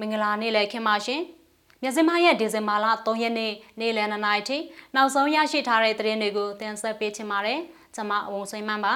[0.00, 1.22] မင်္ဂလာနေ့လည်ခင်ပါရှင်
[1.82, 4.58] မြစင်မရဲ့ဒီဇင်ဘာလ3ရက်နေ့နေ့လည်2နာရီထိ
[4.94, 7.60] နောက်ဆုံးရရှိထားတဲ့သတင်းတွေကိုတင်ဆက်ပေးချင်ပါတယ်
[7.94, 8.94] ကျွန်မအဝုံစိမ့်မှန်းပါ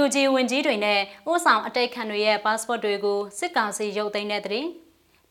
[0.00, 1.00] UNG ဝင်ကြီးတွေနဲ့
[1.32, 4.68] ဥဆောင်အတိတ်ခံတွေရဲ့ passport တွေကိုစစ်ကောင်စီရုပ်သိမ်းတဲ့သတင်း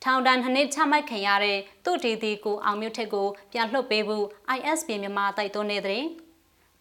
[0.03, 4.25] ထောင်ဒဏ်နှစ်ချမှတ်ခံရတဲ့သူတီတီကိုအောင်မြတ်ထက်ကိုပြန်လွှတ်ပေးဖို့
[4.57, 6.07] ISP မြန်မာတိုက်တွန်းနေတဲ့သတင်း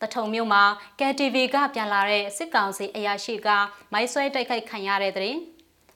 [0.01, 0.63] တထုံမြို့မှာ
[0.99, 3.49] KTV ကပြန်လာတဲ့စစ်ကောင်စီအရာရှိက
[3.93, 5.35] မိုင်းဆွဲတိုက်ခိုက်ခံရတဲ့တဲ့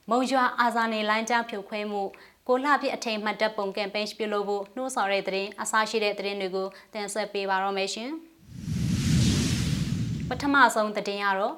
[0.09, 2.03] မုံရွာအာဇာနေလိုင်းကြားဖြိုခွဲမှု
[2.47, 8.11] ကိုလှပြအထိန်မှတ်တပ်ပုံကမ်ပိန်းပြုလုပ်ဖို့နှိုးဆော်တဲ့တဲ့အစားရှိတဲ့သတင်းတွေကိုတင်ဆက်ပေးပါရမယ်ရှင်
[10.29, 11.55] ပထမဆုံးသတင်းကတော့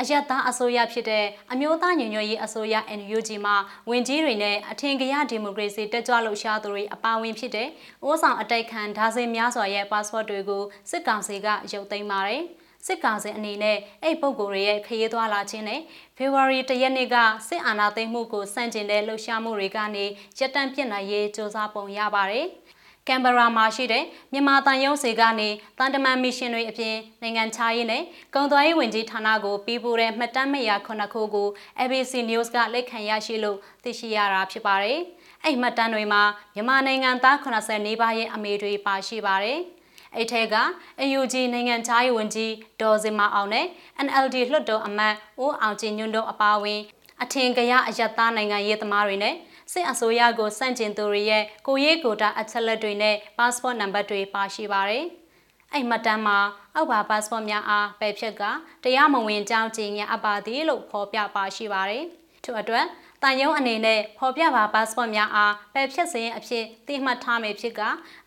[0.00, 3.52] အယက်သားအစိုးရဖြစ်တဲ့အမျိုးသားညီညွတ်ရေးအစိုးရ NUG မှ
[3.90, 7.68] ဝင်ကြီးတွေနဲ့အထင်ကရဒီမိုကရေစီတက်ကြွလှုပ်ရှားသူတွေအပါအဝင်ဖြစ်တဲ့
[8.02, 12.42] အိုးဆောင်အတိုက်ခံဒါဇင်များစွာရဲ့ passport တွေကိုစစ်ကောင်စီကရုပ်သိမ်းပါတယ်။
[12.86, 15.80] စစ်ကောင်စီအနေနဲ့အဲ့ပုဂ္ဂိုလ်တွေရဲ့ခရီးသွားလာခြင်းနဲ့
[16.16, 17.16] ဖေဖော်ဝါရီတရက်နေ့က
[17.48, 20.04] စစ်အာဏာသိမ်းမှုကိုစန့်ကျင်တဲ့လှုပ်ရှားမှုတွေကနေ
[20.38, 22.46] ရပ်တန့်ပြစ်နိုင်ရေးစ조사ပုံရပါတယ်။
[23.08, 28.02] ကင်ဘရာမှာရှိတဲ့မြန်မာတန်ရုံးစီကနေတန်တမန်မစ်ရှင်တွေအပြင်နိုင်ငံခြားရေးနဲ့
[28.34, 31.48] ကုန်သွယ်ရေးဝန်ကြီးဌာနကိုပြီးပို့တဲ့မှတ်တမ်းမရခုနှစ်ခုကို
[31.80, 34.98] ABC News ကလက်ခံရရှိလို့သိရှိရတာဖြစ်ပါတယ်။
[35.44, 36.22] အဲ့မှတ်တမ်းတွေမှာ
[36.54, 39.60] မြန်မာနိုင်ငံသား80နီးပါးရဲ့အမေတွေပါရှိပါတယ်။
[40.16, 40.56] အဲ့ထဲက
[41.02, 43.66] AUG နိုင်ငံခြားရေးဝန်ကြီးဒေါ်စင်မအောင်နဲ့
[44.06, 45.14] NLD လွှတ်တော်အမတ်
[45.44, 46.80] ဦးအောင်ကျင်ညွန့်တို့အပါအဝင်
[47.22, 49.34] အထင်ကရအယက်သားနိုင်ငံရေးသမားတွေနဲ့
[49.72, 55.04] စစ်အစိုးရကိုစန့်ကျင်သူတွေရဲ့ကိုရေးကိုတာအချက်လက်တွေနဲ့ passport number တွေပါရှိပါတယ်။
[55.72, 56.38] အဲ့မှတ်တမ်းမှာ
[56.74, 58.42] အောက်ပါ passport များအားပယ်ဖြတ်က
[58.84, 62.04] တရားမဝင်ကြောင်းကြည်ညာအပ်ပါသည်လို့ဖော်ပြပါရှိပါတယ်။
[62.44, 62.86] ထို့အတွက်
[63.22, 67.80] တန်ယုံအနေနဲ့ဖော်ပြပါ passport များအားပယ်ဖြတ်စဉ်အဖြစ်သိမှတ်ထားမယ်ဖြစ်က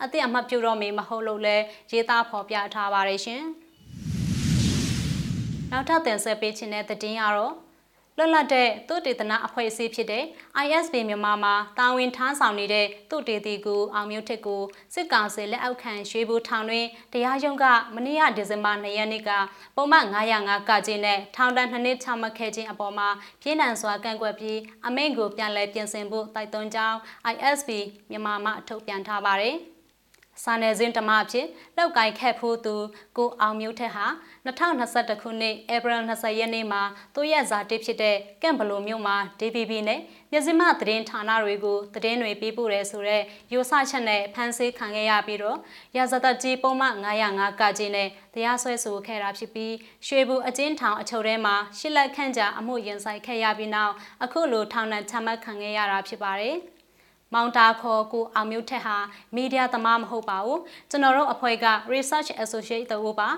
[0.04, 1.58] အသည့်အမှတ်ပြုတော့မည်မဟုတ်လို့လဲ
[1.92, 3.44] ရေးသားဖော်ပြထားပါတယ်ရှင်။
[5.72, 7.54] နောက်ထပ်တင်ဆက်ပေးခြင်းတဲ့သတင်းကတော့
[8.22, 10.24] လွတ်လပ်တဲ့သုတေသနအဖွဲ့အစည်းဖြစ်တဲ့
[10.66, 14.62] ISB မြန်မာမှာတာဝန်ထမ်းဆောင်နေတဲ့သုတေသီကိုအောင်မျိုးထက်ကို
[14.94, 19.30] စစ်ကောင်စီလက်အောက်ခံရွှေဘူထောင်တွင်တရားရုံးကမနေ့ကဒီဇင်ဘာ2ရက်နေ့က
[19.76, 23.10] ပုံမှန်905ကကြီးနဲ့ထောင်ဒဏ်2နှစ်ချမှတ်ခဲ့ခြင်းအပေါ်မှာ
[23.42, 26.98] ပြည်နံစွာကန့်ကွက်ပြီးအမိန့်ကိုပြန်လည်ပြင်ဆင်ဖို့တိုက်တွန်းကြောင်း
[27.34, 27.70] ISB
[28.10, 29.58] မြန်မာမှထုတ်ပြန်ထားပါတယ်။
[30.44, 32.76] စာနယ်ဇင်းဓမ္မအဖြစ်လောက်ကိုင်ခက်ဖို့သူ
[33.18, 34.06] ကိုအောင်မျိုးထက်ဟာ
[34.46, 36.82] 2021ခုနှစ်ဧပြီ20ရက်နေ့မှာ
[37.16, 40.00] သူ့ရဲ့ဇာတိဖြစ်တဲ့ကန့်ဘလိုမြို့မှာ DVB နဲ့
[40.32, 43.24] မြစည်းမသတင်းဌာနတွေကိုသတင်းတွေပေးပို့ရဲဆိုတဲ့
[43.54, 45.58] ရိုဆချက်နဲ့ဖမ်းဆီးခံခဲ့ရပြီးတော့
[45.98, 49.74] ရာဇသက်ကြီးပုံမှန်905ကကြီးနဲ့တရားစွဲဆိုခဲ့တာဖြစ်ပြီး
[50.08, 56.58] ရွှေဘူးအကျဉ်းထောင်အချုပ်ထဲမှာရှစ်လက်ခန့်ကြာအမှုရင်ဆိုင်ခဲ့ရပြီးနောက်အခုလိုထောင်ဒဏ်ချမှတ်ခံခဲ့ရတာဖြစ်ပါတယ်။
[57.34, 58.98] မောင်တာခေါ်ကိုအောင်မျိုးထက်ဟာ
[59.36, 63.30] မီဒီယာသမားမဟုတ်ပါဘူးကျွန်တော်တို့အဖွဲ့က Research Associate တို့ပါ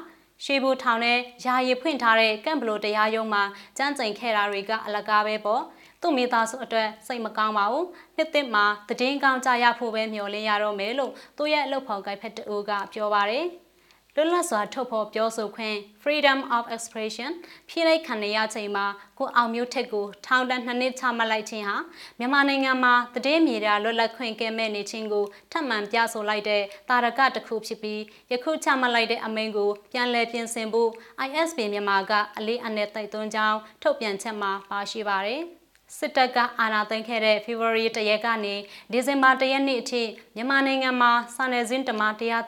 [0.46, 3.44] ရွှေဘူထောင်နဲ့ယာယီဖွင့်ထားတဲ့ကန့်ဘလိုတရားရုံးမှာ
[3.78, 5.64] ကြမ်းကြိမ်ခဲ့တာတွေကအလကားပဲပေါ့
[6.02, 7.88] သူ့မိသားစုအတွက်စိတ်မကောင်းပါဘူး
[8.18, 13.46] နှစ်သစ်မှာတည်င်းကောင်းကြရဖို့ပဲမျှော်လင့်ရတော့မယ်လို့သူ့ရဲ့အလုပ်ဖော်ကိုက်ဖက်တူကပြောပါတယ်
[14.16, 17.32] လွတ်လပ်စွာထုတ်ဖော်ပြောဆိုခွင့် freedom of expression
[17.70, 18.86] ဖြည့်လိုက်ခံရချိန်မှာ
[19.20, 21.78] ကိုအောင်မျိုးထက်ကိုထောင်ဒဏ်နှစ်နှစ်ချမှတ်လိုက်ခြင်းဟာ
[22.20, 22.94] မြန်မာနိုင်ငံမှာ
[23.26, 28.02] တည်င်းမြေရာလွတ်လပ်ခွင့်ကဲမဲ့နေခြင်းကိုထပ်မံပြဆိုလိုက်တဲ့တာရကတစ်ခုဖြစ်ပြီး
[28.32, 30.90] ယခုချမှတ်လိုက်တဲ့အမိန့်ကိုပြန်လည်ပြင်ဆင်ဖို့
[31.28, 35.44] ISB မြန်မာကအလေးအနက်တိုက်တွန်းကြောင်းထုတ်ပြန်ချက်မှာပါရှိပါတယ်။
[35.98, 38.56] စစ်တပ်ကအာဏာသိမ်းခဲ့တဲ့ဖေဖော်ဝါရီတရက်ကနေ
[38.92, 40.04] ဒီဇင်ဘာတရက်နေ့အထိ
[40.36, 42.02] မြန်မာနိုင်ငံမှာစာနယ်ဇင်းတမ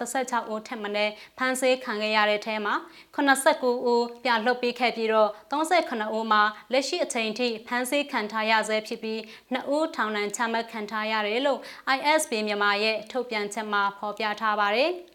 [0.03, 2.75] 136ဦးထက်မနည်းဖမ်းဆီးခံခဲ့ရတဲ့ထဲမှာ
[3.15, 9.19] 89ဦးပြန်လွှတ်ပေးခဲ့ပြီးတော့38ဦးမှာလက်ရှိအချိန်ထိဖမ်းဆီးခံထားရဆဲဖြစ်ပြီး
[9.53, 11.59] 2ဦးထောင်ဒဏ်ချမှတ်ခံထားရတယ်လို့
[11.97, 14.93] ISB မြန်မာရဲ့ထုတ်ပြန်ချက်မှာဖော်ပြထားပါတယ်။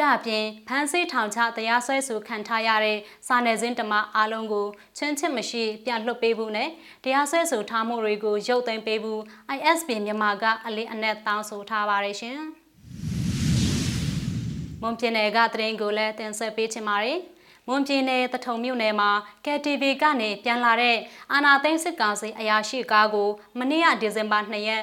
[0.00, 4.66] ဒါအပြင်ဖမ်းဆီးထောင်ချတရားစွဲဆိုခံထားရတဲ့စာနယ်ဇင်းတမအားလုံးကို
[4.96, 6.68] ချင်းချစ်မရှိပြန်လွှတ်ပေးဖို့နဲ့
[7.04, 9.22] တရားစွဲဆိုထားမှုတွေကိုရုပ်သိမ်းပေးဖို့
[9.56, 12.38] ISB မြန်မာကအလေးအနက်တောင်းဆိုထားပါတယ်ရှင်။
[14.82, 17.18] မွန်ပြည်နယ်ကသတင်းကိုလည်းတင်ဆက်ပေးချင်ပါတယ်။
[17.72, 19.10] မွန်ပြည်နယ်တထုံမြို့နယ်မှာ
[19.44, 20.96] KTV ကနေပြန်လာတဲ့
[21.32, 24.82] အာနာသိန်းစစ်ကောင်စီအရာရှိကားကိုမနေ့ကဒီဇင်ဘာ2ရက်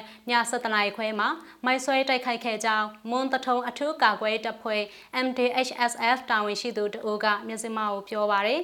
[0.50, 1.28] 7:00နာရီခွဲမှာ
[1.64, 4.82] မိုက်ဆွဲတိုက်ခိုက်ခဲ့ကြောင်းမွန်တထုံအထူးကာကွယ်တပ်ဖွဲ့
[5.26, 8.62] MDHSF တာဝန်ရှိသူတအိုးကမျက်စိမှောက်ပြောပါရယ်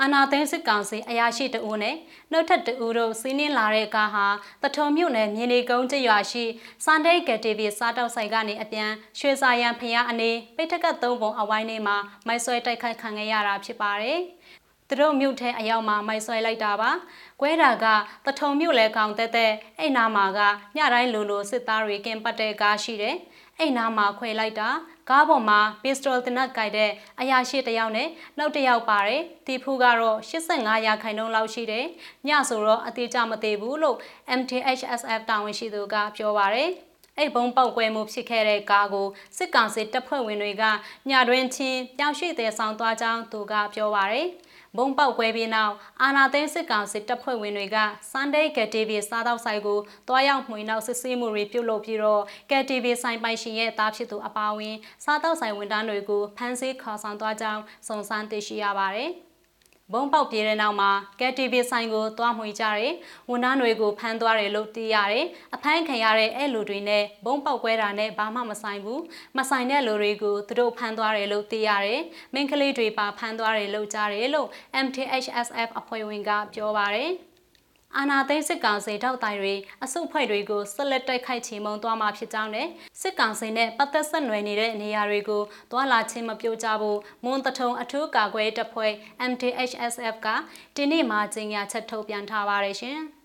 [0.00, 1.96] အာနာသိန်းစစ်ကောင်စီအရာရှိတဦးနဲ့
[2.30, 4.26] နှုတ်ထက်တဦးတို့စီးနင်းလာတဲ့ကားဟာ
[4.62, 6.44] တထုံမြို့နယ်မြေနေကုန်းကျရွာရှိ
[6.84, 11.96] စန်ဒိတ်ကတီဗီစားတောက်ဆိုင်ကနေအပြန်ရွှေစာရန်ဖျားအနေပိတ်ထက်ကသုံးပုံအဝိုင်းနေမှာ
[12.26, 14.20] မိုက်ဆွဲတိုက်ခိုက်ခံခဲ့ရတာဖြစ်ပါတယ်။
[14.88, 16.90] သူတို့မြို့ထဲအရောက်မှာမိုက်ဆွဲလိုက်တာပါ။
[17.40, 17.86] ကွဲတာက
[18.26, 20.40] တထုံမြို့လဲကောင်တက်တဲ့အဲ့နာမှာက
[20.76, 23.16] ညတိုင်းလိုလိုစစ်သားတွေကင်ပတ်တဲ့ကားရှိတယ်။
[23.58, 24.68] အဲ့နာမှာခွဲလိုက်တာ
[25.10, 26.90] ကားပေါ်မှာပစ္စတိုတနက်ကိုက်တဲ့
[27.20, 28.08] အရာရှိတယောက်နဲ့
[28.38, 31.86] နောက်တစ်ယောက်ပါတယ်တီဖူကတော့85ရာခိုင်နှုန်းလောက်ရှိတယ်
[32.28, 33.96] ညဆိုတော့အသေးကြမသေးဘူးလို့
[34.38, 36.70] MTHSF တာဝန်ရှိသူကပြောပါတယ်
[37.18, 39.06] အဲ့ဘုံပေါက်ကွဲမှုဖြစ်ခဲ့တဲ့ကားကို
[39.36, 40.64] စစ်ကောင်စီတပ်ဖွဲ့ဝင်တွေက
[41.10, 44.28] ညတွင်ချင်းပြောင်းရွှေ့တဲ့ဆောင်သွားကြောင်းသူကပြောပါရယ်
[44.76, 47.78] ဘုံပေါက်ကွဲပြီးနောက်အာနာသိန်းစစ်ကောင်စစ်တပ်ဖွဲ့ဝင်တွေက
[48.12, 49.78] Sunday KTV စားတောက်ဆိုင်ကို
[50.08, 59.12] တွားရောက်မှွေနောက်စစ်ဆေးမှုတွေပြုလုပ်ပြီးတော့ KTV ဆိုင်ပိုင်ရှင်ရဲ့တားဖြစ်သူအပါအဝင် စားတောက်ဆိုင်ဝန်ထမ်းတွေကိုဖမ်းဆီးခေါ်ဆောင်သွားကြောင်းစုံစမ်းသိရှိရပါတယ်။
[59.92, 62.94] ဘုံပေါက်ပြေးတဲ့နောက်မှာ KTV ဆိုင်ကိုတွားမှွေကြတယ်
[63.30, 69.02] ဝန်ထမ်းတွေကိုဖမ်းသွားတယ်လို့သိရတယ်အဖမ်းခံရတဲ့အဲ့လူတွေနဲ့ဘုံပေါက်ကွဲတာနဲ့ဘာမှမဆိုင်ဘူး
[69.36, 72.02] မဆိုင်တဲ့လူတွေကိုသူတို့ဖမ်းသွားတယ်လို့သိရတယ်
[72.34, 74.48] မင်းကလေးတွေပါဖမ်းသွားတယ်လို့ကြားတယ်လို့
[74.84, 77.10] MTHSF အဖွဲ့ဝင်ကပြောပါတယ်
[77.98, 79.54] အာနာသိန်းစစ်ကောင်စီထောက်တိုင်တွေ
[79.84, 82.68] အစုအဖွဲ့တွေကိုဆက်လက်တိုက်ခိုက်ချေမှုန်းသွားမှာဖြစ်ကြောင်းနဲ့
[83.00, 85.42] စစ်ကောင်စီနဲ့ပတ်သက်ဆက်နွယ်နေတဲ့နေရာတွေကို
[85.72, 88.92] တွာလာချင်းမပြိုကြဖို့မွန်တထုံအထူးကာကွယ်တပ်ဖွဲ့
[89.30, 90.28] MTHSF က
[90.76, 92.98] ဒီနေ့မှကြေညာချက်ထုတ်ပြန်ထားပါတယ်ရှင်။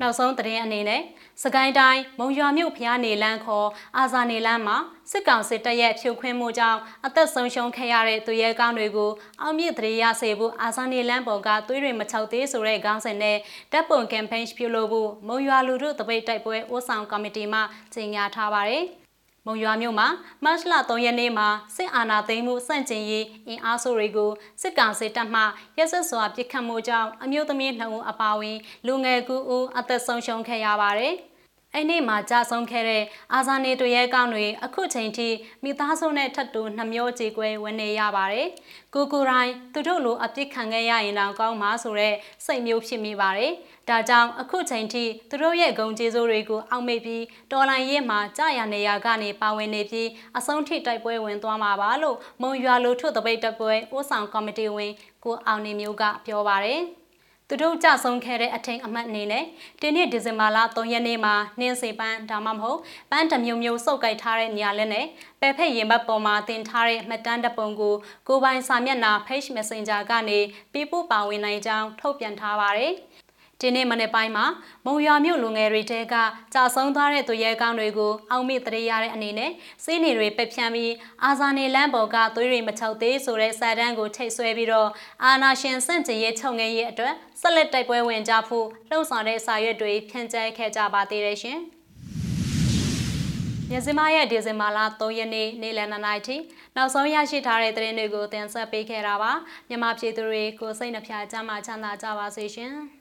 [0.00, 1.02] နောက်ဆုံးသတင်းအနေနဲ့
[1.42, 4.78] စကိုင်းတိုင်းမုံရွာမြို့ဖျားနေလန်းခေါ်အာဇာနေလန်းမှာ
[5.10, 9.10] စစ်ကောင်စစ်တပ်ရဲ့ဖြိုခွင်းမှုကြောင့်အသက်ဆုံးရှုံးခဲ့ရတဲ့သူရဲကောင်းတွေကို
[9.40, 13.36] အောင်မြင့်တရေရစေဖို့အာဇာနေလန်းပေါ်ကသွေးတွေမချောက်သေးဆိုတဲ့ခေါင်းစဉ်နဲ့
[13.72, 17.60] တပ်ပုံကမ်ပိန်းပြုလုပ်ဖို့မုံရွာလူထုတပိတ်တိုက်ပွဲဥဆောင်ကော်မတီမှ
[17.94, 18.84] ကြေညာထားပါတယ်။
[19.46, 20.08] မုံရွာမြို့မှာ
[20.44, 24.30] မတ်လ3ရက်နေ့မှာစစ်အာဏာသိမ်းမှုစန့်ကျင်ရေးအင်အားစုတွေကို
[24.62, 25.42] စစ်ကောင်စီတပ်မှ
[25.78, 31.14] ရက်စက်စွာပစ်ခတ်မှုကြောင့်အမျိုးသမီး2ဦးအပါအဝင်လူငယ်9ဦးအသက်ဆုံးရှုံးခဲ့ရပါတယ်။
[31.74, 33.04] အဲ့နေ့မှာကြာဆုံးခဲ့တဲ့
[33.34, 35.28] အာဇာနေတွေရဲ့ကောင်းတွေအခုချိန်ထိ
[35.62, 38.48] မိသားစုနဲ့ထပ်တူနှမျောကြေကွဲဝင်နေရပါတယ်။
[38.94, 42.14] ကိုကိုရိုင်းသူတို့လိုအပြစ်ခံခဲ့ရရင်တော့ကောင်းမှာဆိုတဲ့
[42.46, 43.52] စိတ်မျိုးဖြစ်မိပါတယ်။
[43.88, 54.92] ဒါကြောင့်အခုချိန်ထိသူတို့ရဲ့ဂုံကျေးဇူးတွေကိုအောက်မေ့ပြီးတော်လိုင်းရဲမှာကြာရနေရကနေပါဝင်နေပြီးအဆုံးထိတိုက်ပွဲဝင်သွားမှာပါလို့မုံရွာလိုထုတပိတ်တပွဲဥဆောင်ကော်မတီဝင်
[55.24, 56.82] ကိုအောင်နေမျိုးကပြောပါတယ်။
[57.50, 59.44] သူတို့ကြဆုံးခဲ့တဲ့အထင်အမှတ်အနေနဲ့
[59.80, 62.80] ဒီနေ့ဒီဇင်ဘာလ3ရက်နေ့မှာနှင်းစိပန်းဒါမှမဟုတ်
[63.10, 65.06] ပန်းတမျိုးမျိုးစုပ်ကိုက်ထားတဲ့နေရာလက်နဲ့
[65.40, 67.94] ပယ်ဖက်ရင်ဘတ်ပေါ်မှာတင်ထားတဲ့မှတ်တမ်းတပုံကို
[68.28, 70.38] ကိုပိုင်စာမျက်နှာ Page Messenger ကနေ
[70.72, 72.94] ပြပို့ပါဝင်နိုင်ကြောင်းထုတ်ပြန်ထားပါတယ်။
[73.62, 74.46] ဒီနေ့မနေ့ပိုင်းမှာ
[74.86, 76.14] မုံရွာမြို့လူငယ်တွေတဲက
[76.54, 79.50] ကြာဆုံးသွားတဲ့သူရဲကောင်းတွေကိုအောက်မေ့တရေရတဲ့အနေနဲ့
[79.84, 80.92] စီးနေတွေပက်ဖြန်းပြီး
[81.24, 84.88] အာဇာနေလမ်းပေါ်ကသွေးတွေမချောက်သေးဆိုတဲ့စာတန်းကိုထိတ်ဆွဲပြီးတော့
[85.24, 91.58] အာနာရှင်စန့်ကျင်ရေးချုပ်ငယ်ရေးအတွက်ဆက်လက်တိုက်ပွဲဝင်ကြဖို့လှုံ့ဆော်တဲ့စာရွက်တွေဖြန့်ကျက်ခဲ့ကြပါသေးတယ်ရှင်။
[93.70, 96.36] ညစမရဲ့ဒီဇင်ဘာလ3ရက်နေ့နေ့လယ်2နာရီထိ
[96.76, 99.32] နောက်ဆုံးရရှိထားတဲ့သတင်းတွေကိုတင်ဆက်ပေးခဲ့တာပါ
[99.68, 102.74] မြန်မာပြည်သူတွေကိုစိတ်နှဖျားကြမ်းမှချမ်းသာကြပါစေရှင်။